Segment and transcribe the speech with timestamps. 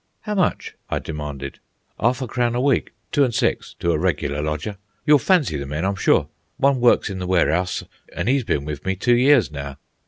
[0.21, 1.59] "How much?" I demanded.
[1.99, 4.77] "'Arf a crown a week, two an' six, to a regular lodger.
[5.05, 6.27] You'll fancy the men, I'm sure.
[6.57, 7.83] One works in the ware'ouse,
[8.15, 9.77] an' 'e's been with me two years now.